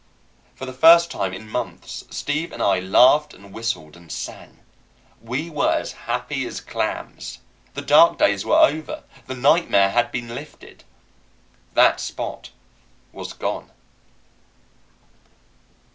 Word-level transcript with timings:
For 0.55 0.65
the 0.65 0.73
first 0.73 1.11
time 1.11 1.31
in 1.31 1.47
months 1.47 2.05
Steve 2.09 2.51
and 2.51 2.59
I 2.59 2.79
laughed 2.79 3.35
and 3.35 3.53
whistled 3.53 3.95
and 3.95 4.11
sang. 4.11 4.61
We 5.21 5.47
were 5.51 5.71
as 5.75 5.91
happy 5.91 6.43
as 6.47 6.59
clams. 6.59 7.37
The 7.75 7.83
dark 7.83 8.17
days 8.17 8.43
were 8.43 8.57
over. 8.57 9.03
The 9.27 9.35
nightmare 9.35 9.91
had 9.91 10.11
been 10.11 10.29
lifted. 10.33 10.83
That 11.75 11.99
Spot 11.99 12.49
was 13.11 13.33
gone. 13.33 13.69